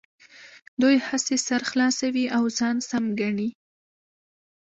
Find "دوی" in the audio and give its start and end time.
0.81-0.95